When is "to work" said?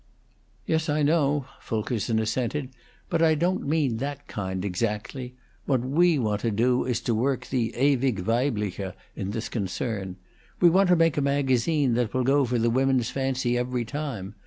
7.01-7.45